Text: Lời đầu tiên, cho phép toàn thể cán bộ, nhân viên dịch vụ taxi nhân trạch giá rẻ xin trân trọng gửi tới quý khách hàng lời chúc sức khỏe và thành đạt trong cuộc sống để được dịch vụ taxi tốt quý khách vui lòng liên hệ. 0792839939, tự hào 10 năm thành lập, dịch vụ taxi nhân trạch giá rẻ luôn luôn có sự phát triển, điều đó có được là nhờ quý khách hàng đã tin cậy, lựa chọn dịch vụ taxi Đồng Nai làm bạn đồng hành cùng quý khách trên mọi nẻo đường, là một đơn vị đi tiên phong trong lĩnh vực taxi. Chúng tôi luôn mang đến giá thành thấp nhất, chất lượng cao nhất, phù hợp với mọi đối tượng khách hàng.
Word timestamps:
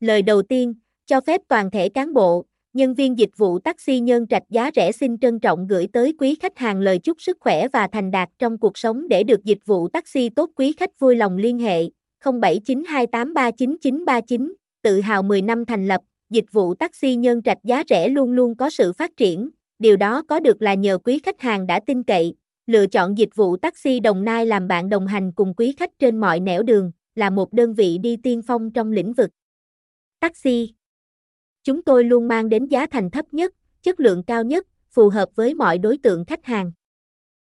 Lời 0.00 0.22
đầu 0.22 0.42
tiên, 0.42 0.74
cho 1.06 1.20
phép 1.20 1.40
toàn 1.48 1.70
thể 1.70 1.88
cán 1.88 2.14
bộ, 2.14 2.44
nhân 2.72 2.94
viên 2.94 3.18
dịch 3.18 3.30
vụ 3.36 3.58
taxi 3.58 4.00
nhân 4.00 4.26
trạch 4.26 4.42
giá 4.50 4.70
rẻ 4.74 4.92
xin 4.92 5.18
trân 5.18 5.40
trọng 5.40 5.66
gửi 5.66 5.88
tới 5.92 6.14
quý 6.18 6.36
khách 6.40 6.58
hàng 6.58 6.80
lời 6.80 6.98
chúc 6.98 7.22
sức 7.22 7.36
khỏe 7.40 7.68
và 7.68 7.86
thành 7.86 8.10
đạt 8.10 8.28
trong 8.38 8.58
cuộc 8.58 8.78
sống 8.78 9.08
để 9.08 9.22
được 9.22 9.44
dịch 9.44 9.66
vụ 9.66 9.88
taxi 9.88 10.28
tốt 10.28 10.50
quý 10.56 10.72
khách 10.72 10.98
vui 10.98 11.16
lòng 11.16 11.36
liên 11.36 11.58
hệ. 11.58 11.82
0792839939, 12.24 14.52
tự 14.82 15.00
hào 15.00 15.22
10 15.22 15.42
năm 15.42 15.64
thành 15.64 15.88
lập, 15.88 16.00
dịch 16.30 16.52
vụ 16.52 16.74
taxi 16.74 17.14
nhân 17.14 17.42
trạch 17.42 17.58
giá 17.64 17.82
rẻ 17.88 18.08
luôn 18.08 18.32
luôn 18.32 18.56
có 18.56 18.70
sự 18.70 18.92
phát 18.92 19.16
triển, 19.16 19.50
điều 19.78 19.96
đó 19.96 20.22
có 20.28 20.40
được 20.40 20.62
là 20.62 20.74
nhờ 20.74 20.98
quý 20.98 21.20
khách 21.22 21.40
hàng 21.40 21.66
đã 21.66 21.80
tin 21.86 22.02
cậy, 22.02 22.34
lựa 22.66 22.86
chọn 22.86 23.18
dịch 23.18 23.30
vụ 23.34 23.56
taxi 23.56 24.00
Đồng 24.00 24.24
Nai 24.24 24.46
làm 24.46 24.68
bạn 24.68 24.88
đồng 24.88 25.06
hành 25.06 25.32
cùng 25.32 25.54
quý 25.56 25.74
khách 25.78 25.90
trên 25.98 26.20
mọi 26.20 26.40
nẻo 26.40 26.62
đường, 26.62 26.92
là 27.14 27.30
một 27.30 27.52
đơn 27.52 27.74
vị 27.74 27.98
đi 27.98 28.16
tiên 28.22 28.42
phong 28.46 28.70
trong 28.70 28.92
lĩnh 28.92 29.12
vực 29.12 29.30
taxi. 30.20 30.74
Chúng 31.64 31.82
tôi 31.82 32.04
luôn 32.04 32.28
mang 32.28 32.48
đến 32.48 32.66
giá 32.66 32.86
thành 32.86 33.10
thấp 33.10 33.24
nhất, 33.32 33.54
chất 33.82 34.00
lượng 34.00 34.22
cao 34.22 34.44
nhất, 34.44 34.66
phù 34.90 35.08
hợp 35.08 35.28
với 35.34 35.54
mọi 35.54 35.78
đối 35.78 35.98
tượng 35.98 36.24
khách 36.24 36.44
hàng. 36.44 36.72